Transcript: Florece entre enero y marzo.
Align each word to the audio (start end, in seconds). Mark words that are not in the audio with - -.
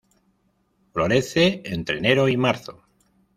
Florece 0.93 1.61
entre 1.63 1.99
enero 1.99 2.27
y 2.27 2.35
marzo. 2.35 2.81